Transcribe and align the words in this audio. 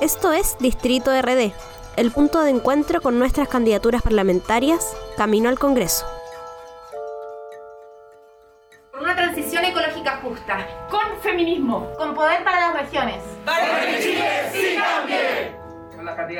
Esto 0.00 0.32
es 0.32 0.56
Distrito 0.58 1.10
RD, 1.12 1.52
el 1.96 2.10
punto 2.10 2.40
de 2.42 2.50
encuentro 2.50 3.00
con 3.00 3.18
nuestras 3.18 3.48
candidaturas 3.48 4.02
parlamentarias 4.02 4.96
camino 5.16 5.48
al 5.48 5.58
Congreso. 5.58 6.11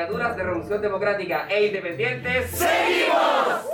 Candidaturas 0.03 0.37
de 0.37 0.43
Revolución 0.43 0.83
Democrática 0.83 1.47
e 1.49 1.67
Independientes. 1.67 2.51
¡Seguimos! 2.51 3.73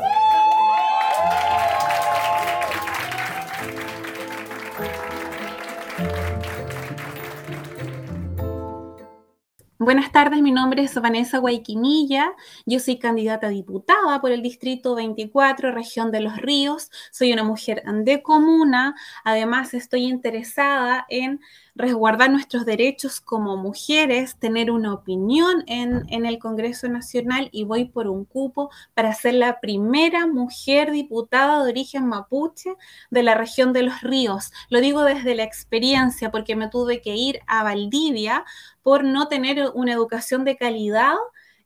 Buenas 9.81 10.13
tardes, 10.13 10.43
mi 10.43 10.53
nombre 10.53 10.83
es 10.83 10.95
Vanessa 11.01 11.39
Guayquinilla, 11.39 12.35
yo 12.67 12.79
soy 12.79 12.99
candidata 12.99 13.47
a 13.47 13.51
diputada 13.51 14.21
por 14.21 14.33
el 14.33 14.43
Distrito 14.43 14.95
24, 14.95 15.73
región 15.73 16.11
de 16.11 16.21
Los 16.21 16.37
Ríos, 16.37 16.91
soy 17.11 17.33
una 17.33 17.43
mujer 17.43 17.83
de 17.85 18.21
comuna, 18.21 18.97
además 19.25 19.73
estoy 19.73 20.03
interesada 20.03 21.07
en 21.09 21.41
resguardar 21.79 22.31
nuestros 22.31 22.67
derechos 22.67 23.21
como 23.21 23.57
mujeres, 23.57 24.37
tener 24.37 24.71
una 24.71 24.93
opinión 24.93 25.63
en, 25.69 26.05
en, 26.09 26.27
el 26.27 26.41
Congreso 26.41 26.89
Nacional 26.89 27.49
y 27.53 27.65
voy 27.65 27.85
por 27.85 28.09
un 28.09 28.25
cupo 28.25 28.71
para 28.95 29.15
ser 29.15 29.35
la 29.35 29.61
primera 29.61 30.27
mujer 30.27 30.91
diputada 30.91 31.63
de 31.63 31.71
origen 31.71 32.07
mapuche 32.07 32.75
de 33.11 33.23
la 33.23 33.37
región 33.37 33.73
de 33.73 33.85
los 33.85 34.01
ríos. 34.03 34.53
Lo 34.69 34.81
digo 34.81 35.05
desde 35.05 35.37
la 35.37 35.45
experiencia 35.45 36.33
porque 36.33 36.57
me 36.57 36.69
tuve 36.69 37.01
que 37.01 37.15
ir 37.15 37.41
a 37.47 37.63
Valdivia 37.63 38.45
por 38.83 39.05
no 39.05 39.29
tener 39.29 39.71
una 39.75 39.93
educación 39.93 40.45
de 40.45 40.57
calidad 40.57 41.15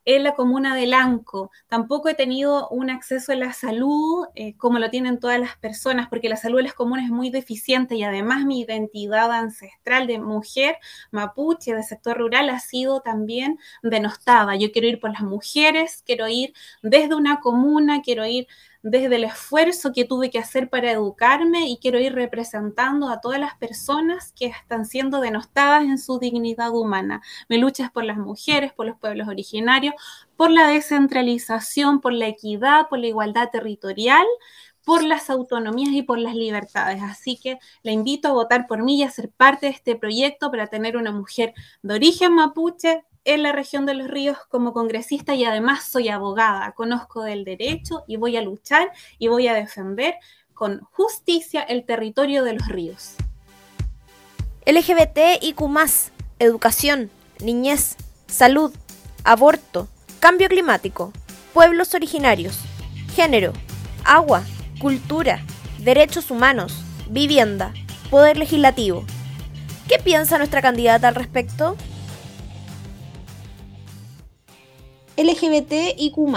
en 0.05 0.23
la 0.25 0.35
comuna 0.35 0.75
de 0.75 0.87
Lanco. 0.87 1.51
Tampoco 1.69 2.09
he 2.09 2.15
tenido 2.15 2.69
un 2.69 2.91
acceso 2.91 3.33
a 3.33 3.37
la 3.37 3.53
salud 3.53 4.27
eh, 4.35 4.57
como 4.57 4.79
lo 4.79 4.91
tienen 4.91 5.21
todas 5.21 5.39
las 5.39 5.57
personas, 5.57 6.09
porque 6.09 6.29
la 6.29 6.37
salud 6.37 6.59
en 6.59 6.67
las 6.67 6.75
comunas 6.75 7.05
es 7.05 7.11
muy 7.11 7.31
deficiente 7.31 7.95
y 7.97 8.05
además 8.05 8.45
mi 8.45 8.61
identidad 8.61 9.31
ancestral 9.33 10.07
de 10.07 10.19
mujer 10.19 10.77
mapuche, 11.11 11.75
de 11.75 11.83
sector 11.83 12.19
rural, 12.19 12.51
ha 12.51 12.61
sido 12.61 13.01
también 13.01 13.59
denostada. 13.83 14.57
Yo 14.57 14.73
quiero 14.73 14.89
ir 14.89 15.01
por 15.01 15.13
las 15.13 15.23
mujeres, 15.23 16.03
quiero 16.05 16.29
ir 16.29 16.53
desde 16.83 17.15
una 17.15 17.41
comuna, 17.41 18.03
quiero 18.03 18.27
ir 18.27 18.47
desde 18.83 19.17
el 19.17 19.25
esfuerzo 19.25 19.93
que 19.93 20.05
tuve 20.05 20.31
que 20.31 20.39
hacer 20.39 20.69
para 20.69 20.91
educarme 20.91 21.69
y 21.69 21.79
quiero 21.79 22.01
ir 22.01 22.15
representando 22.15 23.09
a 23.09 23.21
todas 23.21 23.39
las 23.39 23.57
personas 23.57 24.33
que 24.33 24.47
están 24.47 24.87
siendo 24.87 25.21
denostadas 25.21 25.85
en 25.85 25.99
su 25.99 26.19
dignidad 26.19 26.71
humana. 26.71 27.23
Mi 27.49 27.59
lucha 27.59 27.85
es 27.85 27.91
por 27.91 28.05
las 28.05 28.19
mujeres, 28.19 28.73
por 28.73 28.87
los 28.87 28.99
pueblos 28.99 29.29
originarios, 29.29 29.95
por 30.37 30.51
la 30.51 30.67
descentralización, 30.67 32.01
por 32.01 32.13
la 32.13 32.27
equidad, 32.27 32.89
por 32.89 32.99
la 32.99 33.07
igualdad 33.07 33.51
territorial, 33.51 34.27
por 34.85 35.05
las 35.05 35.31
autonomías 35.31 35.93
y 35.95 36.03
por 36.03 36.19
las 36.19 36.35
libertades. 36.35 37.03
Así 37.03 37.37
que 37.37 37.59
la 37.83 37.93
invito 37.93 38.29
a 38.29 38.33
votar 38.33 38.67
por 38.67 38.83
mí 38.83 38.99
y 38.99 39.03
a 39.05 39.11
ser 39.11 39.31
parte 39.31 39.67
de 39.67 39.73
este 39.73 39.97
proyecto 39.97 40.51
para 40.51 40.67
tener 40.67 40.97
una 40.97 41.13
mujer 41.13 41.55
de 41.83 41.95
origen 41.95 42.35
mapuche, 42.35 43.05
en 43.25 43.43
la 43.43 43.53
región 43.53 43.87
de 43.87 43.95
los 43.95 44.09
ríos 44.09 44.39
como 44.49 44.73
congresista 44.73 45.35
y 45.35 45.45
además 45.45 45.85
soy 45.85 46.09
abogada, 46.09 46.73
conozco 46.73 47.23
del 47.23 47.45
derecho 47.45 48.05
y 48.07 48.17
voy 48.17 48.37
a 48.37 48.43
luchar 48.43 48.91
y 49.19 49.29
voy 49.29 49.49
a 49.49 49.55
defender 49.55 50.17
con 50.55 50.81
justicia 50.93 51.63
el 51.63 51.85
territorio 51.85 52.45
de 52.45 52.55
los 52.55 52.69
ríos. 52.69 53.15
LGBT 54.67 55.43
y 55.43 55.55
educación, 56.39 57.11
niñez, 57.41 57.97
salud, 58.27 58.73
aborto, 59.25 59.89
cambio 60.21 60.49
climático, 60.49 61.13
pueblos 61.53 61.95
originarios, 61.95 62.61
género, 63.15 63.53
agua, 64.05 64.45
cultura, 64.81 65.45
derechos 65.81 66.31
humanos, 66.31 66.85
vivienda, 67.09 67.73
poder 68.11 68.37
legislativo. 68.37 69.05
¿Qué 69.89 69.99
piensa 69.99 70.39
nuestra 70.39 70.63
candidata 70.63 71.09
al 71.09 71.15
respecto? 71.15 71.77
LGBT 75.17 75.97
y 75.99 76.11
Q. 76.11 76.33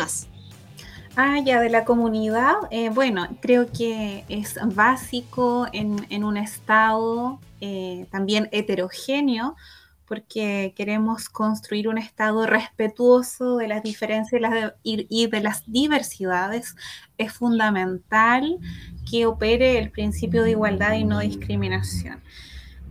Ah, 1.17 1.39
ya, 1.39 1.61
de 1.61 1.69
la 1.69 1.85
comunidad. 1.85 2.55
Eh, 2.71 2.89
bueno, 2.89 3.27
creo 3.41 3.71
que 3.71 4.25
es 4.27 4.57
básico 4.75 5.65
en, 5.71 6.23
un 6.23 6.37
estado 6.37 7.39
eh, 7.61 8.05
también 8.11 8.49
heterogéneo, 8.51 9.55
porque 10.07 10.73
queremos 10.75 11.29
construir 11.29 11.87
un 11.87 11.97
estado 11.97 12.45
respetuoso 12.45 13.57
de 13.57 13.67
las 13.69 13.81
diferencias 13.81 14.41
y 14.83 15.27
de 15.27 15.39
las 15.41 15.63
diversidades. 15.65 16.75
Es 17.17 17.31
fundamental 17.31 18.57
que 19.09 19.25
opere 19.25 19.79
el 19.79 19.91
principio 19.91 20.43
de 20.43 20.51
igualdad 20.51 20.93
y 20.93 21.05
no 21.05 21.19
discriminación. 21.19 22.21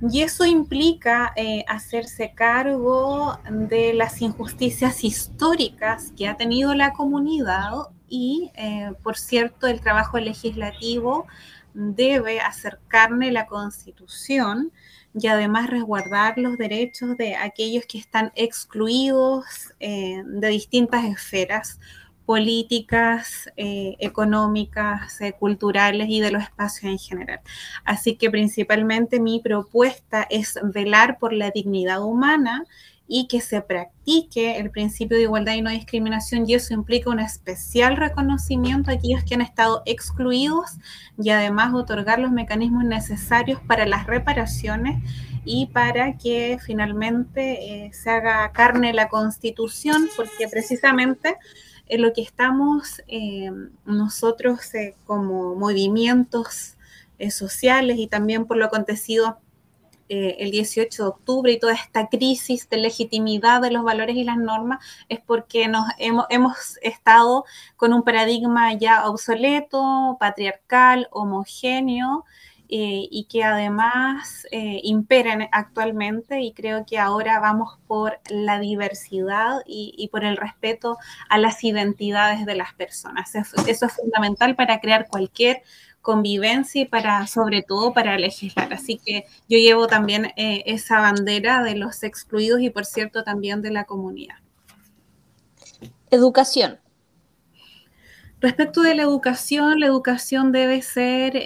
Y 0.02 0.22
eso 0.22 0.44
implica 0.44 1.32
eh, 1.36 1.64
hacerse 1.66 2.32
cargo 2.34 3.38
de 3.48 3.94
las 3.94 4.20
injusticias 4.20 5.04
históricas 5.04 6.12
que 6.16 6.28
ha 6.28 6.36
tenido 6.36 6.74
la 6.74 6.92
comunidad 6.92 7.70
y, 8.08 8.50
eh, 8.54 8.92
por 9.02 9.16
cierto, 9.16 9.66
el 9.66 9.80
trabajo 9.80 10.18
legislativo 10.18 11.26
debe 11.72 12.40
acercarle 12.40 13.32
la 13.32 13.46
constitución 13.46 14.72
y 15.14 15.28
además 15.28 15.70
resguardar 15.70 16.38
los 16.38 16.58
derechos 16.58 17.16
de 17.16 17.36
aquellos 17.36 17.84
que 17.86 17.98
están 17.98 18.32
excluidos 18.34 19.44
eh, 19.80 20.22
de 20.24 20.48
distintas 20.48 21.04
esferas 21.04 21.78
políticas, 22.26 23.50
eh, 23.56 23.96
económicas, 23.98 25.20
eh, 25.20 25.32
culturales 25.32 26.08
y 26.08 26.20
de 26.20 26.30
los 26.30 26.42
espacios 26.42 26.92
en 26.92 26.98
general. 26.98 27.40
Así 27.84 28.16
que 28.16 28.30
principalmente 28.30 29.20
mi 29.20 29.40
propuesta 29.40 30.26
es 30.30 30.58
velar 30.62 31.18
por 31.18 31.32
la 31.32 31.50
dignidad 31.50 32.02
humana 32.02 32.64
y 33.06 33.26
que 33.26 33.40
se 33.40 33.60
practique 33.60 34.58
el 34.58 34.70
principio 34.70 35.16
de 35.16 35.24
igualdad 35.24 35.54
y 35.54 35.62
no 35.62 35.70
discriminación 35.70 36.48
y 36.48 36.54
eso 36.54 36.72
implica 36.72 37.10
un 37.10 37.20
especial 37.20 37.96
reconocimiento 37.96 38.90
a 38.90 38.94
aquellos 38.94 39.24
que 39.24 39.34
han 39.34 39.42
estado 39.42 39.82
excluidos 39.84 40.78
y 41.22 41.28
además 41.30 41.74
otorgar 41.74 42.18
los 42.18 42.32
mecanismos 42.32 42.84
necesarios 42.84 43.60
para 43.66 43.84
las 43.84 44.06
reparaciones 44.06 45.02
y 45.44 45.66
para 45.66 46.16
que 46.16 46.58
finalmente 46.64 47.86
eh, 47.86 47.92
se 47.92 48.08
haga 48.08 48.50
carne 48.52 48.94
la 48.94 49.08
constitución 49.08 50.08
porque 50.16 50.48
precisamente 50.48 51.36
en 51.86 52.02
lo 52.02 52.12
que 52.12 52.22
estamos 52.22 53.02
eh, 53.08 53.50
nosotros 53.84 54.74
eh, 54.74 54.94
como 55.04 55.54
movimientos 55.54 56.76
eh, 57.18 57.30
sociales 57.30 57.98
y 57.98 58.06
también 58.06 58.46
por 58.46 58.56
lo 58.56 58.66
acontecido 58.66 59.38
el 60.06 60.50
18 60.50 61.02
de 61.02 61.08
octubre 61.08 61.52
y 61.52 61.58
toda 61.58 61.72
esta 61.72 62.08
crisis 62.08 62.68
de 62.68 62.76
legitimidad 62.76 63.62
de 63.62 63.70
los 63.70 63.82
valores 63.82 64.14
y 64.16 64.22
las 64.22 64.36
normas 64.36 64.84
es 65.08 65.18
porque 65.18 65.66
nos 65.66 65.86
hemos, 65.98 66.26
hemos 66.28 66.78
estado 66.82 67.46
con 67.76 67.94
un 67.94 68.02
paradigma 68.02 68.74
ya 68.74 69.08
obsoleto, 69.08 70.18
patriarcal, 70.20 71.08
homogéneo, 71.10 72.26
eh, 72.70 73.08
y 73.10 73.24
que 73.24 73.44
además 73.44 74.46
eh, 74.50 74.80
imperan 74.84 75.48
actualmente 75.52 76.40
y 76.40 76.52
creo 76.54 76.86
que 76.86 76.98
ahora 76.98 77.38
vamos 77.38 77.78
por 77.86 78.18
la 78.30 78.58
diversidad 78.58 79.60
y, 79.66 80.08
por 80.10 80.24
el 80.24 80.38
respeto 80.38 80.96
a 81.28 81.36
las 81.36 81.62
identidades 81.62 82.46
de 82.46 82.54
las 82.54 82.72
personas. 82.72 83.34
Eso, 83.34 83.56
es 83.66 83.92
fundamental 83.92 84.56
para 84.56 84.80
crear 84.80 85.08
cualquier 85.08 85.62
convivencia 86.00 86.80
y 86.80 86.84
para, 86.86 87.26
sobre 87.26 87.62
todo, 87.62 87.92
para 87.92 88.18
legislar. 88.18 88.72
Así 88.72 88.98
que 89.04 89.26
yo 89.46 89.58
llevo 89.58 89.86
también 89.86 90.32
eh, 90.36 90.62
esa 90.64 91.00
bandera 91.00 91.62
de 91.62 91.76
los 91.76 92.02
excluidos 92.02 92.62
y, 92.62 92.70
por 92.70 92.86
cierto, 92.86 93.24
también 93.24 93.60
de 93.60 93.72
la 93.72 93.84
comunidad. 93.84 94.36
Educación. 96.10 96.80
Respecto 98.40 98.80
de 98.80 98.94
la 98.94 99.02
educación, 99.02 99.80
la 99.80 99.86
educación 99.86 100.50
debe 100.50 100.80
ser 100.80 101.36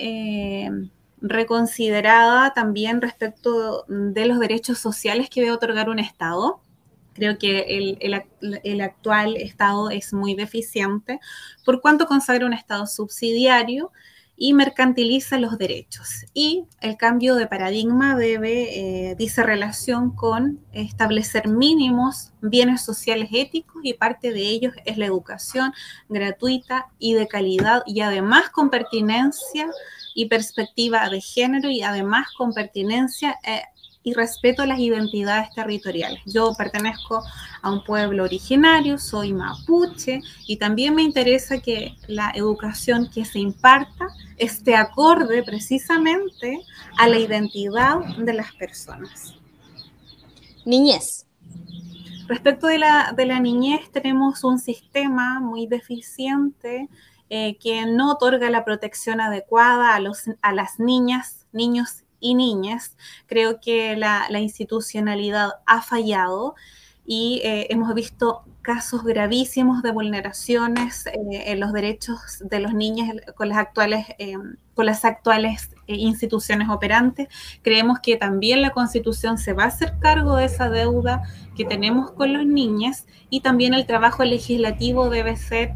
reconsiderada 1.21 2.53
también 2.55 3.01
respecto 3.01 3.85
de 3.89 4.27
los 4.27 4.39
derechos 4.39 4.79
sociales 4.79 5.29
que 5.31 5.41
debe 5.41 5.53
otorgar 5.53 5.89
un 5.89 5.99
Estado. 5.99 6.61
Creo 7.15 7.39
que 7.39 7.97
el, 8.01 8.81
actual 8.81 9.37
Estado 9.37 9.91
es 9.91 10.13
muy 10.13 10.35
deficiente, 10.35 11.19
por 11.65 11.81
cuanto 11.81 12.07
consagra 12.07 12.47
un 12.47 12.53
Estado 12.53 12.87
subsidiario 12.87 13.91
y 14.41 14.55
mercantiliza 14.55 15.37
los 15.37 15.59
derechos. 15.59 16.25
Y 16.33 16.65
el 16.81 16.97
cambio 16.97 17.35
de 17.35 17.49
paradigma 17.49 18.17
debe, 18.17 19.11
eh, 19.11 19.17
dice 19.17 19.43
relación 19.43 20.15
con 20.15 20.61
establecer 20.73 21.49
mínimos 21.49 22.31
bienes 22.41 22.83
sociales 22.83 23.31
éticos 23.33 23.83
y 23.83 23.95
parte 23.95 24.33
de 24.33 24.43
ellos 24.43 24.75
es 24.85 24.97
la 24.97 25.07
educación 25.07 25.73
gratuita 26.09 26.87
y 27.01 27.15
de 27.15 27.27
calidad 27.27 27.83
y 27.85 28.01
además 28.01 28.49
con 28.51 28.71
pertinencia 28.71 29.67
y 30.15 30.27
perspectiva 30.27 31.09
de 31.09 31.21
género 31.21 31.71
y 31.71 31.83
además 31.83 32.27
con 32.37 32.53
pertinencia 32.53 33.37
eh, 33.45 33.63
y 34.03 34.15
respeto 34.15 34.63
a 34.63 34.67
las 34.67 34.79
identidades 34.79 35.51
territoriales. 35.55 36.21
Yo 36.25 36.55
pertenezco 36.57 37.23
a 37.61 37.71
un 37.71 37.85
pueblo 37.85 38.25
originario, 38.25 38.99
soy 38.99 39.33
mapuche 39.33 40.21
y 40.47 40.57
también 40.57 40.95
me 40.95 41.03
interesa 41.03 41.61
que 41.61 41.95
la 42.07 42.31
educación 42.35 43.11
que 43.11 43.25
se 43.25 43.39
imparta 43.39 44.07
esté 44.39 44.77
acorde 44.77 45.43
precisamente 45.43 46.61
a 46.97 47.09
la 47.09 47.19
identidad 47.19 47.99
de 48.17 48.33
las 48.33 48.53
personas. 48.55 49.35
Niñez. 50.65 51.27
Respecto 52.29 52.67
de 52.67 52.79
la, 52.79 53.13
de 53.17 53.25
la 53.25 53.41
niñez, 53.41 53.91
tenemos 53.91 54.45
un 54.45 54.59
sistema 54.59 55.41
muy 55.41 55.67
deficiente 55.67 56.89
eh, 57.31 57.57
que 57.59 57.87
no 57.87 58.13
otorga 58.13 58.51
la 58.51 58.65
protección 58.65 59.21
adecuada 59.21 59.95
a, 59.95 60.01
los, 60.01 60.25
a 60.43 60.53
las 60.53 60.79
niñas, 60.79 61.47
niños 61.53 62.05
y 62.21 62.35
niñas. 62.35 62.97
Creo 63.27 63.61
que 63.61 63.97
la, 63.97 64.29
institucionalidad 64.39 65.51
ha 65.67 65.83
fallado 65.83 66.55
y 67.05 67.41
eh, 67.43 67.69
hemos 67.71 67.95
visto 67.95 68.45
casos 68.61 69.03
gravísimos 69.03 69.83
de 69.83 69.93
vulneraciones 69.93 71.07
eh, 71.07 71.13
en 71.47 71.59
los 71.59 71.73
derechos 71.73 72.21
de 72.41 72.61
los 72.61 72.75
niños 72.75 73.09
con 73.35 73.49
las 73.49 73.57
actuales, 73.57 74.07
eh, 74.19 74.35
con 74.75 74.85
las 74.85 75.07
actuales 75.07 75.71
instituciones 75.87 76.69
operantes. 76.69 77.29
Creemos 77.63 78.01
que 78.01 78.17
también 78.17 78.61
la 78.61 78.71
Constitución 78.71 79.39
se 79.39 79.55
va 79.55 79.65
a 79.65 79.69
hacer 79.69 79.95
cargo 80.01 80.37
de 80.37 80.45
esa 80.45 80.69
deuda 80.69 81.23
que 81.57 81.65
tenemos 81.65 82.11
con 82.11 82.35
los 82.35 82.45
niños 82.45 83.07
y 83.31 83.41
también 83.41 83.73
el 83.73 83.87
trabajo 83.87 84.23
legislativo 84.23 85.09
debe 85.09 85.37
ser 85.37 85.73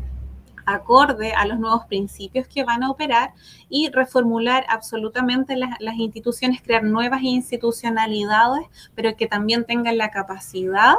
acorde 0.66 1.32
a 1.32 1.46
los 1.46 1.58
nuevos 1.58 1.86
principios 1.86 2.46
que 2.46 2.64
van 2.64 2.82
a 2.82 2.90
operar 2.90 3.32
y 3.68 3.90
reformular 3.90 4.64
absolutamente 4.68 5.56
las, 5.56 5.94
instituciones, 5.96 6.62
crear 6.62 6.84
nuevas 6.84 7.22
institucionalidades, 7.22 8.66
pero 8.94 9.16
que 9.16 9.26
también 9.26 9.64
tengan 9.64 9.98
la 9.98 10.10
capacidad 10.10 10.94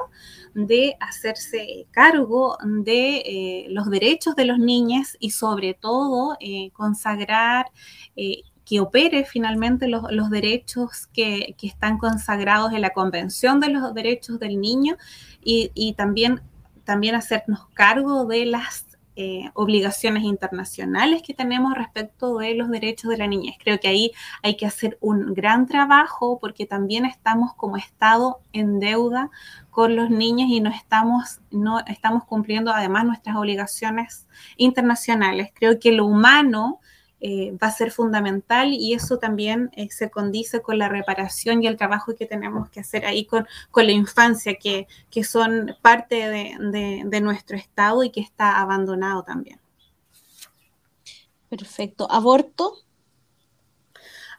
de 0.53 0.95
hacerse 0.99 1.87
cargo 1.91 2.57
de 2.63 3.17
eh, 3.17 3.65
los 3.69 3.89
derechos 3.89 4.35
de 4.35 4.45
los 4.45 4.59
niños 4.59 5.17
y 5.19 5.31
sobre 5.31 5.73
todo 5.73 6.37
eh, 6.39 6.69
consagrar 6.71 7.65
eh, 8.15 8.43
que 8.65 8.79
opere 8.79 9.25
finalmente 9.25 9.87
los, 9.87 10.29
derechos 10.29 11.07
que, 11.07 11.55
están 11.61 11.97
consagrados 11.97 12.71
en 12.73 12.81
la 12.81 12.91
Convención 12.91 13.59
de 13.59 13.69
los 13.69 13.93
Derechos 13.93 14.39
del 14.39 14.59
Niño 14.59 14.95
y, 15.43 15.71
y 15.73 15.93
también, 15.93 16.41
también 16.85 17.15
hacernos 17.15 17.67
cargo 17.73 18.25
de 18.25 18.45
las 18.45 18.92
eh, 19.15 19.51
obligaciones 19.53 20.23
internacionales 20.23 21.21
que 21.21 21.33
tenemos 21.33 21.75
respecto 21.75 22.37
de 22.37 22.55
los 22.55 22.69
derechos 22.69 23.11
de 23.11 23.17
la 23.17 23.27
niñez. 23.27 23.55
Creo 23.59 23.79
que 23.79 23.87
ahí 23.87 24.11
hay 24.41 24.57
que 24.57 24.65
hacer 24.65 24.97
un 25.01 25.33
gran 25.33 25.67
trabajo 25.67 26.39
porque 26.39 26.65
también 26.65 27.05
estamos 27.05 27.53
como 27.53 27.77
Estado 27.77 28.39
en 28.53 28.79
deuda 28.79 29.29
con 29.69 29.95
los 29.95 30.09
niños 30.09 30.49
y 30.49 30.61
no 30.61 30.69
estamos, 30.69 31.41
no 31.51 31.79
estamos 31.85 32.25
cumpliendo 32.25 32.71
además 32.71 33.05
nuestras 33.05 33.35
obligaciones 33.35 34.27
internacionales. 34.57 35.51
Creo 35.53 35.79
que 35.79 35.91
lo 35.91 36.05
humano 36.05 36.79
eh, 37.25 37.53
va 37.53 37.67
a 37.67 37.71
ser 37.71 37.89
fundamental 37.89 38.73
y 38.73 38.93
eso 38.93 39.17
también 39.17 39.71
eh, 39.77 39.87
se 39.89 40.11
condice 40.11 40.61
con 40.61 40.77
la 40.77 40.89
reparación 40.89 41.63
y 41.63 41.67
el 41.67 41.77
trabajo 41.77 42.13
que 42.17 42.25
tenemos 42.25 42.69
que 42.69 42.81
hacer 42.81 43.05
ahí 43.05 43.23
con, 43.23 43.47
con 43.71 43.85
la 43.85 43.93
infancia, 43.93 44.55
que, 44.55 44.89
que 45.09 45.23
son 45.23 45.73
parte 45.81 46.15
de, 46.27 47.05
de, 47.05 47.21
nuestro 47.21 47.55
Estado 47.55 48.03
y 48.03 48.09
que 48.09 48.19
está 48.19 48.59
abandonado 48.59 49.23
también. 49.23 49.61
Perfecto. 51.47 52.11
¿Aborto? 52.11 52.73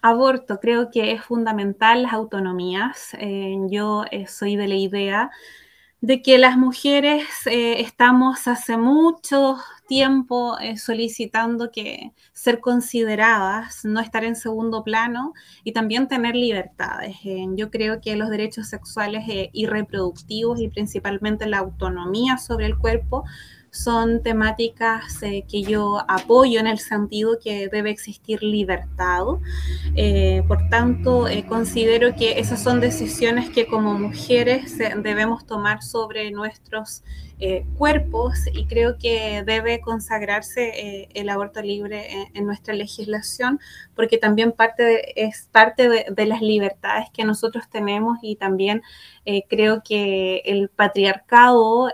Aborto, 0.02 0.60
creo 0.60 0.90
que 0.90 1.12
es 1.12 1.24
fundamental 1.24 2.02
las 2.02 2.12
autonomías. 2.12 3.14
Eh, 3.18 3.56
yo 3.70 4.04
soy 4.28 4.56
de 4.56 4.68
la 4.68 4.74
idea 4.74 5.30
de 6.04 6.20
que 6.20 6.36
las 6.36 6.58
mujeres 6.58 7.24
estamos 7.46 8.46
hace 8.46 8.76
mucho 8.76 9.56
tiempo 9.86 10.58
eh, 10.58 10.76
solicitando 10.76 11.70
que 11.70 12.12
ser 12.34 12.60
consideradas, 12.60 13.84
no 13.84 14.00
estar 14.00 14.22
en 14.24 14.36
segundo 14.36 14.84
plano 14.84 15.32
y 15.62 15.72
también 15.72 16.06
tener 16.06 16.36
libertades. 16.36 17.16
Eh, 17.24 17.46
yo 17.56 17.70
creo 17.70 18.00
que 18.02 18.16
los 18.16 18.28
derechos 18.28 18.68
sexuales 18.68 19.24
eh, 19.28 19.50
y 19.52 19.66
reproductivos 19.66 20.60
y 20.60 20.68
principalmente 20.68 21.46
la 21.46 21.58
autonomía 21.58 22.36
sobre 22.36 22.66
el 22.66 22.76
cuerpo 22.76 23.24
son 23.74 24.22
temáticas 24.22 25.20
eh, 25.22 25.44
que 25.50 25.62
yo 25.62 25.98
apoyo 26.08 26.60
en 26.60 26.68
el 26.68 26.78
sentido 26.78 27.38
que 27.42 27.68
debe 27.68 27.90
existir 27.90 28.42
libertad. 28.42 29.24
Eh, 29.96 30.42
por 30.46 30.68
tanto, 30.68 31.26
eh, 31.28 31.44
considero 31.46 32.14
que 32.14 32.38
esas 32.38 32.62
son 32.62 32.80
decisiones 32.80 33.50
que 33.50 33.66
como 33.66 33.94
mujeres 33.94 34.78
debemos 34.78 35.44
tomar 35.46 35.82
sobre 35.82 36.30
nuestros 36.30 37.02
cuerpos 37.76 38.38
y 38.54 38.64
creo 38.64 38.96
que 38.96 39.42
debe 39.44 39.80
consagrarse 39.80 41.08
el 41.12 41.28
aborto 41.28 41.60
libre 41.60 42.28
en, 42.32 42.46
nuestra 42.46 42.72
legislación 42.72 43.60
porque 43.94 44.16
también 44.16 44.52
parte 44.52 45.20
es 45.20 45.48
parte 45.52 45.90
de, 45.90 46.06
de, 46.08 46.26
las 46.26 46.40
libertades 46.40 47.08
que 47.12 47.24
nosotros 47.24 47.64
tenemos 47.68 48.16
y 48.22 48.36
también 48.36 48.80
creo 49.50 49.82
que 49.82 50.40
el 50.46 50.70
patriarcado 50.70 51.90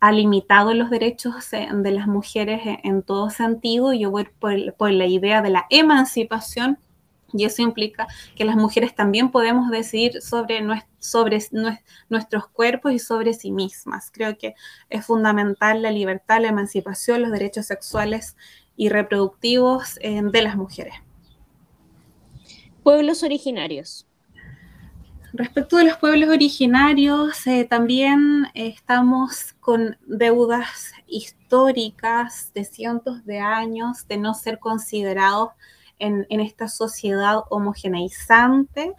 ha 0.00 0.12
limitado 0.12 0.74
los 0.74 0.90
derechos 0.90 1.50
de 1.50 1.90
las 1.90 2.06
mujeres 2.06 2.60
en, 2.64 3.02
todo 3.02 3.30
sentido. 3.30 3.92
Yo 3.92 4.10
voy 4.10 4.28
por, 4.38 4.92
la 4.92 5.06
idea 5.06 5.42
de 5.42 5.50
la 5.50 5.66
emancipación 5.70 6.78
y 7.32 7.44
eso 7.44 7.62
implica 7.62 8.06
que 8.36 8.44
las 8.44 8.56
mujeres 8.56 8.94
también 8.94 9.30
podemos 9.30 9.70
decidir 9.70 10.22
sobre, 10.22 10.64
sobre 10.98 11.38
nuestros 12.08 12.48
cuerpos 12.48 12.92
y 12.92 12.98
sobre 12.98 13.34
sí 13.34 13.50
mismas. 13.50 14.10
Creo 14.10 14.38
que 14.38 14.54
es 14.88 15.04
fundamental 15.04 15.82
la 15.82 15.90
libertad, 15.90 16.40
la 16.40 16.48
emancipación, 16.48 17.22
los 17.22 17.32
derechos 17.32 17.66
sexuales 17.66 18.36
y 18.76 18.88
reproductivos 18.88 19.98
eh, 20.00 20.22
de 20.22 20.42
las 20.42 20.56
mujeres. 20.56 20.94
Pueblos 22.82 23.22
originarios. 23.22 24.07
Respecto 25.32 25.76
de 25.76 25.84
los 25.84 25.98
pueblos 25.98 26.30
originarios, 26.30 27.46
eh, 27.46 27.66
también 27.68 28.46
estamos 28.54 29.54
con 29.60 29.98
deudas 30.06 30.92
históricas 31.06 32.50
de 32.54 32.64
cientos 32.64 33.24
de 33.26 33.38
años 33.38 34.08
de 34.08 34.16
no 34.16 34.32
ser 34.32 34.58
considerados 34.58 35.50
en, 35.98 36.26
en 36.30 36.40
esta 36.40 36.68
sociedad 36.68 37.40
homogeneizante 37.50 38.94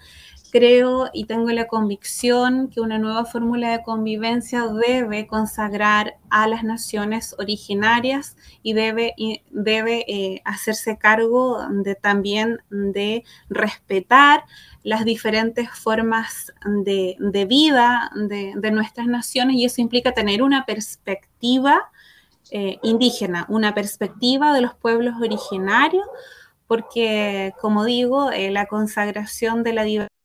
creo 0.52 1.10
y 1.14 1.26
tengo 1.26 1.50
la 1.52 1.68
convicción 1.68 2.70
que 2.70 2.82
una 2.82 2.98
nueva 2.98 3.26
fórmula 3.26 3.72
de 3.72 3.84
convivencia 3.84 4.66
debe 4.68 5.28
consagrar 5.28 6.18
a 6.30 6.48
las 6.48 6.64
naciones 6.64 7.36
originarias 7.38 8.36
y 8.64 8.74
debe, 8.74 9.14
debe 9.52 10.06
eh, 10.08 10.42
hacerse 10.46 10.98
cargo 10.98 11.60
de, 11.70 11.96
también 11.96 12.60
de 12.70 13.24
respetar 13.50 14.44
las 14.84 15.06
diferentes 15.06 15.70
formas 15.70 16.54
de, 16.66 17.46
vida 17.48 18.12
de, 18.16 18.72
nuestras 18.72 19.08
naciones. 19.08 19.56
Y 19.56 19.66
eso 19.66 19.82
implica 19.82 20.14
tener 20.14 20.42
una 20.42 20.66
perspectiva 20.66 21.92
eh, 22.52 22.80
indígena, 22.82 23.46
una 23.50 23.74
perspectiva 23.76 24.54
de 24.54 24.62
los 24.62 24.74
pueblos 24.76 25.16
originarios, 25.22 26.06
porque, 26.68 27.54
como 27.62 27.84
digo, 27.84 28.32
eh, 28.32 28.52
la 28.52 28.68
consagración 28.68 29.64
de 29.64 29.74
la 29.74 29.84
diversidad 29.84 30.19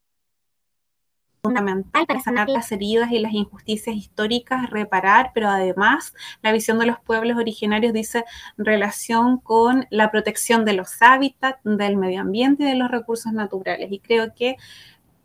fundamental 1.45 2.07
para 2.07 2.21
sanar 2.21 2.49
las 2.49 2.73
heridas 2.73 3.13
y 3.13 3.19
las 3.19 3.35
injusticias 3.35 3.95
históricas, 3.95 4.71
reparar, 4.71 5.31
pero 5.35 5.51
además 5.51 6.15
la 6.41 6.53
visión 6.53 6.79
de 6.79 6.87
los 6.87 6.99
pueblos 7.01 7.37
originarios 7.37 7.93
dice 7.93 8.25
relación 8.57 9.37
con 9.37 9.87
la 9.91 10.11
protección 10.11 10.65
de 10.65 10.73
los 10.73 11.03
hábitats, 11.03 11.61
del 11.63 11.99
medio 11.99 12.23
ambiente 12.23 12.63
y 12.63 12.67
de 12.67 12.77
los 12.77 12.91
recursos 12.91 13.35
naturales. 13.35 13.93
Y 13.93 13.99
creo 13.99 14.35
que 14.35 14.57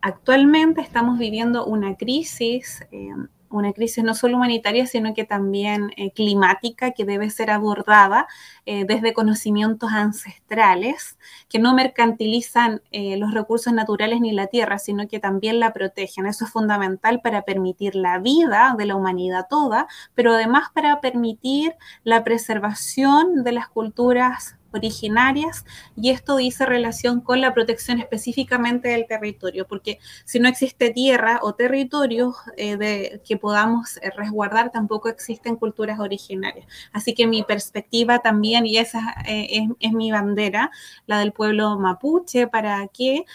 actualmente 0.02 0.82
estamos 0.82 1.18
viviendo 1.18 1.66
una 1.66 1.96
crisis. 1.96 2.86
Eh, 2.92 3.14
una 3.50 3.74
crisis 3.74 4.04
no 4.04 4.14
solo 4.14 4.38
humanitaria, 4.38 4.86
sino 4.86 5.14
que 5.14 5.24
también 5.24 5.92
eh, 5.98 6.12
climática 6.12 6.92
que 6.92 7.06
debe 7.06 7.30
ser 7.30 7.52
abordada 7.52 8.28
eh, 8.66 8.86
desde 8.86 9.14
conocimientos 9.14 9.92
ancestrales 9.92 11.18
que 11.48 11.60
no 11.60 11.74
mercantilizan 11.74 12.82
eh, 12.92 13.18
los 13.18 13.34
recursos 13.34 13.74
naturales 13.74 14.22
ni 14.22 14.32
la 14.32 14.48
tierra, 14.48 14.78
sino 14.80 15.08
que 15.08 15.20
también 15.20 15.60
la 15.60 15.74
protegen. 15.74 16.26
Eso 16.26 16.46
es 16.46 16.52
fundamental 16.52 17.22
para 17.22 17.44
permitir 17.44 17.96
la 17.96 18.20
vida 18.20 18.76
de 18.78 18.86
la 18.86 18.96
humanidad 18.96 19.48
toda, 19.50 19.88
pero 20.14 20.34
además 20.34 20.70
para 20.74 21.02
permitir 21.02 21.76
la 22.04 22.24
preservación 22.24 23.44
de 23.44 23.52
las 23.52 23.68
culturas 23.70 24.59
originarias 24.72 25.66
y 25.96 26.10
esto 26.10 26.38
dice 26.38 26.66
relación 26.66 27.22
con 27.22 27.42
la 27.42 27.54
protección 27.54 28.00
específicamente 28.00 28.90
del 28.90 29.08
territorio, 29.08 29.68
porque 29.68 30.00
si 30.26 30.40
no 30.40 30.48
existe 30.48 30.92
tierra 30.92 31.40
o 31.42 31.54
territorio 31.54 32.36
eh, 32.58 32.78
de, 32.78 33.22
que 33.26 33.38
podamos 33.38 33.98
eh, 33.98 34.12
resguardar, 34.16 34.72
tampoco 34.72 35.10
existen 35.10 35.56
culturas 35.56 36.00
originarias. 36.00 36.68
Así 36.94 37.14
que 37.14 37.28
mi 37.28 37.44
perspectiva 37.44 38.20
también, 38.20 38.66
y 38.66 38.78
esa 38.78 39.16
es, 39.28 39.70
es, 39.80 39.92
mi 39.92 40.12
bandera, 40.12 40.72
la 41.08 41.20
del 41.20 41.34
pueblo 41.34 41.78
mapuche, 41.80 42.48
para 42.48 42.88
que 42.88 43.26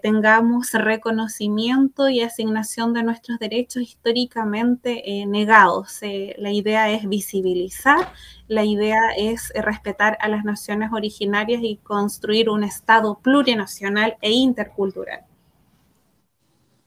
tengamos 0.00 0.72
reconocimiento 0.72 2.08
y 2.08 2.20
asignación 2.20 2.92
de 2.94 3.02
nuestros 3.02 3.40
derechos 3.40 3.82
históricamente 3.82 5.02
negados. 5.26 6.00
la 6.38 6.52
idea 6.52 6.90
es 6.90 7.08
visibilizar 7.08 8.12
la 8.48 8.64
idea 8.64 9.00
es 9.16 9.52
respetar 9.54 10.16
a 10.20 10.28
las 10.28 10.44
naciones 10.44 10.90
originarias 10.92 11.60
y 11.62 11.78
construir 11.78 12.48
un 12.48 12.64
Estado 12.64 13.18
plurinacional 13.18 14.16
e 14.20 14.32
intercultural. 14.32 15.24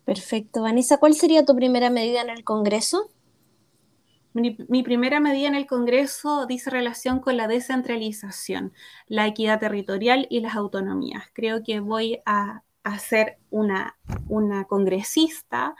Perfecto. 0.05 0.61
Vanessa, 0.61 0.97
¿cuál 0.97 1.13
sería 1.13 1.45
tu 1.45 1.55
primera 1.55 1.89
medida 1.89 2.21
en 2.21 2.29
el 2.29 2.43
Congreso? 2.43 3.09
Mi, 4.33 4.83
primera 4.83 5.19
medida 5.19 5.47
en 5.47 5.55
el 5.55 5.65
Congreso 5.65 6.45
dice 6.45 6.69
relación 6.69 7.19
con 7.19 7.35
la 7.35 7.47
descentralización, 7.47 8.73
la 9.07 9.27
equidad 9.27 9.59
territorial 9.59 10.27
y 10.29 10.39
las 10.39 10.55
autonomías. 10.55 11.25
Creo 11.33 11.63
que 11.63 11.79
voy 11.79 12.21
a, 12.25 12.63
a 12.83 12.99
ser 12.99 13.37
una, 13.49 13.97
una 14.27 14.65
congresista 14.65 15.75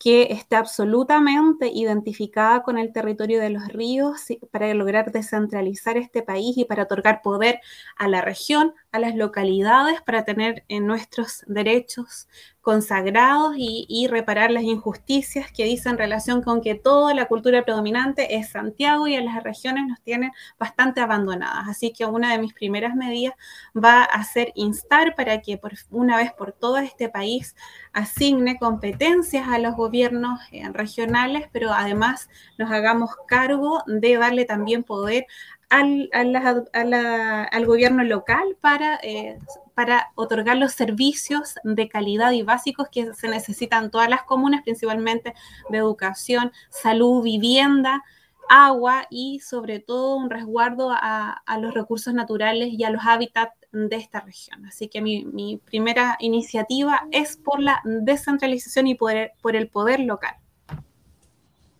que 0.00 0.32
esté 0.32 0.56
absolutamente 0.56 1.68
identificada 1.68 2.62
con 2.62 2.78
el 2.78 2.90
territorio 2.90 3.38
de 3.38 3.50
los 3.50 3.68
ríos 3.68 4.22
para 4.50 4.72
lograr 4.72 5.12
descentralizar 5.12 5.98
este 5.98 6.22
país 6.22 6.56
y 6.56 6.64
para 6.64 6.84
otorgar 6.84 7.20
poder 7.20 7.60
a 7.96 8.08
la 8.08 8.22
región, 8.22 8.72
a 8.92 8.98
las 8.98 9.14
localidades, 9.14 10.02
para 10.02 10.24
tener 10.24 10.64
en 10.68 10.86
nuestros 10.86 11.44
derechos 11.46 12.28
consagrados 12.60 13.54
y, 13.56 14.06
reparar 14.10 14.50
las 14.50 14.64
injusticias 14.64 15.50
que 15.52 15.64
dicen 15.64 15.96
relación 15.96 16.42
con 16.42 16.60
que 16.60 16.74
toda 16.74 17.14
la 17.14 17.26
cultura 17.26 17.64
predominante 17.64 18.36
es 18.36 18.50
Santiago 18.50 19.06
y 19.06 19.14
en 19.14 19.24
las 19.26 19.42
regiones 19.42 19.86
nos 19.86 20.00
tienen 20.00 20.32
bastante 20.58 21.00
abandonadas. 21.00 21.68
Así 21.68 21.92
que 21.92 22.06
una 22.06 22.32
de 22.32 22.38
mis 22.38 22.52
primeras 22.52 22.94
medidas 22.94 23.34
va 23.76 24.02
a 24.02 24.24
ser 24.24 24.52
instar 24.56 25.14
para 25.14 25.40
que 25.40 25.58
por 25.58 25.72
una 25.90 26.16
vez 26.16 26.32
por 26.32 26.52
todo 26.52 26.78
este 26.78 27.08
país 27.08 27.54
asigne 27.92 28.58
competencias 28.58 29.48
a 29.48 29.58
los 29.58 29.76
gobiernos 29.76 30.40
eh, 30.50 30.68
regionales, 30.72 31.48
pero 31.52 31.72
además 31.72 32.28
nos 32.58 32.70
hagamos 32.70 33.10
cargo 33.26 33.82
de 33.86 34.16
darle 34.16 34.44
también 34.44 34.82
poder 34.82 35.26
al, 35.70 36.10
al 36.12 37.66
gobierno 37.66 38.02
local 38.02 38.56
para, 38.60 38.98
eh, 39.02 39.38
para 39.74 40.10
otorgar 40.16 40.56
los 40.56 40.72
servicios 40.72 41.54
de 41.62 41.88
calidad 41.88 42.32
y 42.32 42.42
básicos 42.42 42.88
que 42.90 43.14
se 43.14 43.28
necesitan 43.28 43.90
todas 43.90 44.10
las 44.10 44.24
comunas, 44.24 44.62
principalmente 44.62 45.32
de 45.70 45.78
educación, 45.78 46.52
salud, 46.70 47.22
vivienda, 47.22 48.02
agua 48.48 49.06
y 49.10 49.38
sobre 49.40 49.78
todo 49.78 50.16
un 50.16 50.28
resguardo 50.28 50.90
a, 50.90 51.40
los 51.60 51.72
recursos 51.72 52.12
naturales 52.12 52.70
y 52.72 52.82
a 52.82 52.90
los 52.90 53.02
hábitats 53.06 53.54
de 53.70 53.94
esta 53.94 54.20
región. 54.20 54.66
Así 54.66 54.88
que 54.88 55.00
mi, 55.00 55.24
mi 55.24 55.58
primera 55.58 56.16
iniciativa 56.18 57.06
es 57.12 57.36
por 57.36 57.60
la 57.60 57.80
descentralización 57.84 58.88
y 58.88 58.96
por 58.96 59.12
por 59.40 59.54
el 59.54 59.68
poder 59.68 60.00
local. 60.00 60.34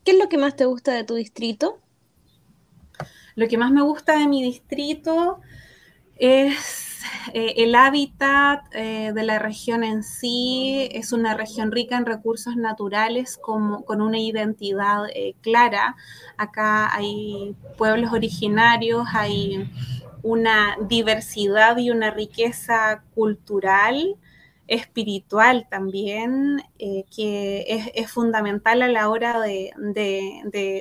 ¿Qué 0.05 0.13
es 0.13 0.19
lo 0.19 0.29
que 0.29 0.39
más 0.39 0.55
te 0.55 0.65
gusta 0.65 0.93
de 0.93 1.03
tu 1.03 1.15
distrito? 1.15 1.81
Lo 3.35 3.49
que 3.49 3.59
más 3.59 3.71
me 3.71 3.83
gusta 3.83 4.19
de 4.19 4.29
mi 4.29 4.43
distrito 4.43 5.41
es 6.17 7.01
eh, 7.33 7.55
el 7.57 7.75
hábitat 7.75 8.65
eh, 8.73 9.13
de 9.15 9.23
la 9.23 9.39
región 9.39 9.85
en 9.85 10.03
sí. 10.03 10.89
Es 10.93 11.13
una 11.13 11.35
región 11.35 11.73
rica 11.73 11.97
en 11.97 12.07
recursos 12.07 12.57
naturales 12.57 13.39
con 13.39 13.85
una 13.89 14.19
identidad 14.19 15.05
eh, 15.15 15.35
clara. 15.41 15.97
Acá 16.37 16.95
hay 16.95 17.55
pueblos 17.79 18.13
originarios, 18.13 19.07
hay 19.13 19.71
una 20.23 20.77
diversidad 20.89 21.79
y 21.79 21.91
una 21.91 22.11
riqueza 22.11 23.03
cultural 23.15 24.17
espiritual 24.71 25.67
también, 25.69 26.63
eh, 26.79 27.05
que 27.15 27.93
es, 27.95 28.11
fundamental 28.11 28.83
a 28.83 28.89
la 28.89 29.09
hora 29.11 29.41
de, 29.41 29.73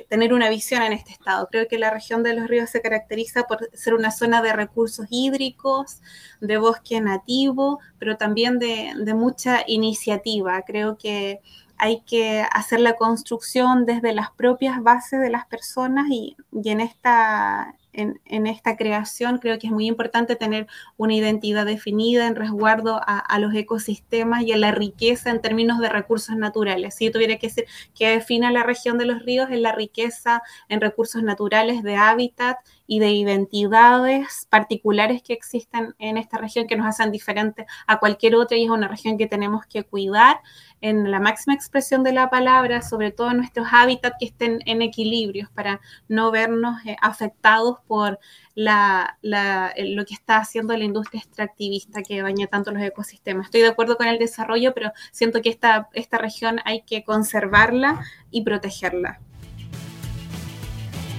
tener 0.08 0.32
una 0.32 0.48
visión 0.48 0.82
en 0.82 0.92
este 0.92 1.10
estado. 1.10 1.48
Creo 1.50 1.66
que 1.66 1.76
la 1.76 1.90
región 1.90 2.22
de 2.22 2.34
los 2.34 2.46
ríos 2.48 2.70
se 2.70 2.80
caracteriza 2.80 3.44
por 3.48 3.68
ser 3.74 3.94
una 3.94 4.12
zona 4.12 4.42
de 4.42 4.52
recursos 4.52 5.06
hídricos, 5.10 6.00
de 6.40 6.56
bosque 6.56 7.00
nativo, 7.00 7.80
pero 7.98 8.16
también 8.16 8.60
de, 8.60 8.94
mucha 9.14 9.64
iniciativa. 9.66 10.62
Creo 10.62 10.96
que 10.96 11.40
hay 11.76 12.02
que 12.02 12.44
hacer 12.52 12.80
la 12.80 12.94
construcción 12.94 13.86
desde 13.86 14.12
las 14.12 14.30
propias 14.30 14.80
bases 14.84 15.20
de 15.20 15.30
las 15.30 15.46
personas 15.46 16.06
y, 16.10 16.36
y 16.52 16.70
en 16.70 16.80
esta 16.80 17.74
en, 17.92 18.46
esta 18.46 18.76
creación, 18.76 19.38
creo 19.38 19.58
que 19.58 19.66
es 19.66 19.72
muy 19.72 19.86
importante 19.86 20.36
tener 20.36 20.66
una 20.96 21.14
identidad 21.14 21.66
definida 21.66 22.26
en 22.26 22.36
resguardo 22.36 23.00
a, 23.04 23.38
los 23.38 23.54
ecosistemas 23.54 24.42
y 24.42 24.52
a 24.52 24.56
la 24.56 24.70
riqueza 24.70 25.30
en 25.30 25.40
términos 25.40 25.78
de 25.78 25.88
recursos 25.88 26.36
naturales. 26.36 26.94
Si 26.94 27.06
yo 27.06 27.12
tuviera 27.12 27.36
que 27.36 27.48
decir 27.48 27.66
que 27.94 28.10
defina 28.10 28.50
la 28.50 28.62
región 28.62 28.98
de 28.98 29.06
los 29.06 29.22
ríos, 29.22 29.48
es 29.50 29.60
la 29.60 29.72
riqueza 29.72 30.42
en 30.68 30.80
recursos 30.80 31.22
naturales 31.22 31.82
de 31.82 31.96
hábitat 31.96 32.58
y 32.86 32.98
de 32.98 33.10
identidades 33.10 34.46
particulares 34.50 35.22
que 35.22 35.32
existen 35.32 35.94
en 35.98 36.16
esta 36.16 36.38
región 36.38 36.66
que 36.66 36.76
nos 36.76 36.86
hacen 36.86 37.12
diferentes 37.12 37.66
a 37.86 37.98
cualquier 37.98 38.34
otra 38.34 38.56
y 38.56 38.64
es 38.64 38.70
una 38.70 38.88
región 38.88 39.16
que 39.16 39.26
tenemos 39.26 39.64
que 39.66 39.84
cuidar 39.84 40.40
en 40.80 41.10
la 41.10 41.20
máxima 41.20 41.54
expresión 41.54 42.02
de 42.02 42.12
la 42.12 42.30
palabra, 42.30 42.82
sobre 42.82 43.10
todo 43.10 43.30
en 43.30 43.38
nuestros 43.38 43.68
hábitats 43.70 44.16
que 44.18 44.26
estén 44.26 44.60
en 44.66 44.82
equilibrios 44.82 45.50
para 45.50 45.80
no 46.08 46.30
vernos 46.30 46.84
eh, 46.86 46.96
afectados 47.00 47.78
por 47.86 48.18
la, 48.54 49.18
lo 49.22 50.04
que 50.04 50.14
está 50.14 50.38
haciendo 50.38 50.76
la 50.76 50.84
industria 50.84 51.20
extractivista 51.20 52.02
que 52.02 52.22
daña 52.22 52.46
tanto 52.46 52.72
los 52.72 52.82
ecosistemas. 52.82 53.46
Estoy 53.46 53.62
de 53.62 53.68
acuerdo 53.68 53.96
con 53.96 54.06
el 54.06 54.18
desarrollo, 54.18 54.74
pero 54.74 54.92
siento 55.12 55.40
que 55.40 55.48
esta, 55.50 55.88
esta 55.92 56.18
región 56.18 56.60
hay 56.64 56.82
que 56.82 57.04
conservarla 57.04 58.04
y 58.30 58.42
protegerla. 58.42 59.20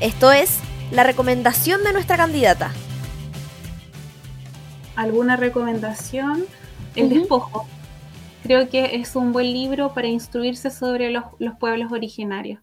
Esto 0.01 0.31
es 0.31 0.59
la 0.91 1.03
recomendación 1.03 1.83
de 1.83 1.93
nuestra 1.93 2.17
candidata. 2.17 2.71
¿Alguna 4.95 5.35
recomendación? 5.37 6.45
El 6.95 7.09
despojo 7.09 7.65
creo 8.41 8.69
que 8.69 8.95
es 8.95 9.15
un 9.15 9.33
buen 9.33 9.51
libro 9.51 9.93
para 9.93 10.07
instruirse 10.07 10.71
sobre 10.71 11.11
los, 11.11 11.23
pueblos 11.59 11.91
originarios, 11.91 12.59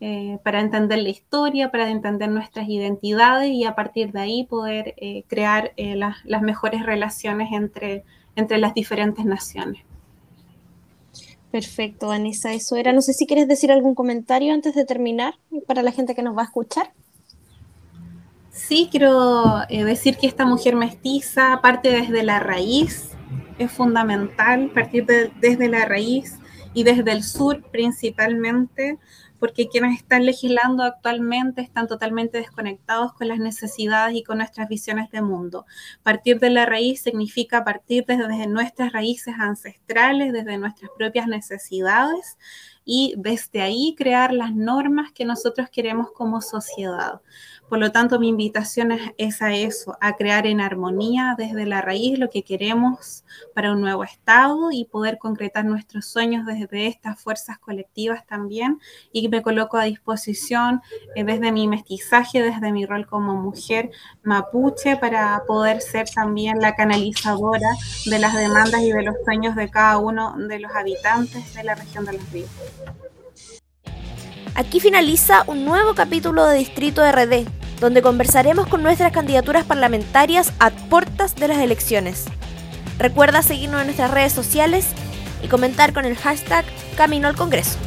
eh, 0.00 0.38
para 0.44 0.60
entender 0.60 0.98
la 0.98 1.08
historia, 1.08 1.70
para 1.70 1.90
entender 1.90 2.28
nuestras 2.28 2.68
identidades 2.68 3.50
y 3.50 3.64
a 3.64 3.74
partir 3.74 4.12
de 4.12 4.20
ahí 4.20 4.44
poder 4.44 4.94
eh, 4.96 5.24
crear 5.28 5.72
eh, 5.76 5.96
las 5.96 6.42
mejores 6.42 6.84
relaciones 6.84 7.52
entre, 7.52 8.04
entre 8.36 8.58
las 8.58 8.74
diferentes 8.74 9.24
naciones. 9.24 9.82
Perfecto, 11.50 12.08
Vanessa, 12.08 12.52
eso 12.52 12.76
era. 12.76 12.92
No 12.92 13.00
sé 13.00 13.12
si 13.12 13.26
quieres 13.26 13.46
decir 13.46 13.70
algún 13.70 13.94
comentario 13.94 14.52
antes 14.52 14.74
de 14.74 14.84
terminar 14.84 15.34
para 15.66 15.82
la 15.82 15.92
gente 15.92 16.14
que 16.14 16.22
nos 16.22 16.36
va 16.36 16.42
a 16.42 16.46
escuchar. 16.46 16.92
Sí, 18.50 18.88
quiero 18.90 19.62
decir 19.68 20.16
que 20.16 20.26
esta 20.26 20.44
mujer 20.44 20.74
mestiza 20.74 21.60
parte 21.62 21.90
desde 21.90 22.24
la 22.24 22.40
raíz, 22.40 23.13
es 23.58 23.70
fundamental 23.70 24.70
partir 24.70 25.06
desde 25.06 25.68
la 25.68 25.84
raíz 25.84 26.38
y 26.74 26.82
desde 26.82 27.12
el 27.12 27.22
sur 27.22 27.62
principalmente, 27.70 28.98
porque 29.38 29.68
quienes 29.68 29.96
están 29.96 30.26
legislando 30.26 30.82
actualmente 30.82 31.60
están 31.60 31.86
totalmente 31.86 32.38
desconectados 32.38 33.12
con 33.12 33.28
las 33.28 33.38
necesidades 33.38 34.16
y 34.16 34.24
con 34.24 34.38
nuestras 34.38 34.68
visiones 34.68 35.10
de 35.10 35.22
mundo. 35.22 35.66
Partir 36.02 36.40
de 36.40 36.50
la 36.50 36.66
raíz 36.66 37.02
significa 37.02 37.64
partir 37.64 38.04
desde 38.06 38.46
nuestras 38.46 38.92
raíces 38.92 39.34
ancestrales, 39.38 40.32
desde 40.32 40.58
nuestras 40.58 40.90
propias 40.96 41.28
necesidades 41.28 42.38
y 42.84 43.14
desde 43.16 43.62
ahí 43.62 43.94
crear 43.96 44.32
las 44.32 44.54
normas 44.54 45.12
que 45.12 45.24
nosotros 45.24 45.68
queremos 45.70 46.10
como 46.12 46.40
sociedad. 46.40 47.20
Por 47.68 47.78
lo 47.78 47.90
tanto, 47.90 48.20
mi 48.20 48.28
invitación 48.28 48.92
es, 49.16 49.42
a 49.42 49.54
eso, 49.54 49.96
a 50.00 50.16
crear 50.16 50.46
en 50.46 50.60
armonía 50.60 51.34
desde 51.36 51.64
la 51.64 51.80
raíz 51.80 52.18
lo 52.18 52.28
que 52.28 52.42
queremos 52.42 53.24
para 53.54 53.72
un 53.72 53.80
nuevo 53.80 54.04
Estado 54.04 54.70
y 54.70 54.84
poder 54.84 55.18
concretar 55.18 55.64
nuestros 55.64 56.04
sueños 56.04 56.44
desde 56.44 56.86
estas 56.86 57.20
fuerzas 57.20 57.58
colectivas 57.58 58.26
también. 58.26 58.80
Y 59.12 59.28
me 59.28 59.42
coloco 59.42 59.78
a 59.78 59.84
disposición 59.84 60.82
eh, 61.16 61.24
desde 61.24 61.52
mi 61.52 61.66
mestizaje, 61.66 62.42
desde 62.42 62.70
mi 62.70 62.84
rol 62.84 63.06
como 63.06 63.34
mujer 63.34 63.90
mapuche, 64.22 64.96
para 64.96 65.42
poder 65.46 65.80
ser 65.80 66.08
también 66.08 66.60
la 66.60 66.74
canalizadora 66.74 67.70
de 68.04 68.18
las 68.18 68.34
demandas 68.34 68.82
y 68.82 68.92
de 68.92 69.02
los 69.02 69.16
sueños 69.24 69.56
de 69.56 69.70
cada 69.70 69.98
uno 69.98 70.36
de 70.36 70.60
los 70.60 70.72
habitantes 70.74 71.54
de 71.54 71.64
la 71.64 71.74
región 71.74 72.04
de 72.04 72.12
los 72.12 72.30
ríos. 72.30 72.50
Aquí 74.54 74.80
finaliza 74.80 75.44
un 75.46 75.64
nuevo 75.64 75.94
capítulo 75.94 76.46
de 76.46 76.58
Distrito 76.58 77.02
RD 77.10 77.46
donde 77.80 78.02
conversaremos 78.02 78.66
con 78.66 78.82
nuestras 78.82 79.12
candidaturas 79.12 79.64
parlamentarias 79.64 80.52
a 80.58 80.70
puertas 80.70 81.34
de 81.34 81.48
las 81.48 81.58
elecciones. 81.58 82.24
Recuerda 82.98 83.42
seguirnos 83.42 83.80
en 83.80 83.88
nuestras 83.88 84.10
redes 84.10 84.32
sociales 84.32 84.86
y 85.42 85.48
comentar 85.48 85.92
con 85.92 86.04
el 86.04 86.16
hashtag 86.16 86.64
Camino 86.96 87.28
al 87.28 87.36
Congreso. 87.36 87.78